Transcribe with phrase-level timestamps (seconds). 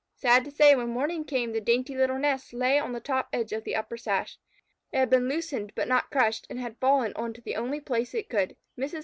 [0.15, 3.53] Sad to say, when morning came the dainty little nest lay on the top edge
[3.53, 4.39] of the upper sash.
[4.91, 8.15] It had been loosened but not crushed, and had fallen on to the only place
[8.15, 8.55] it could.
[8.75, 8.99] Mrs.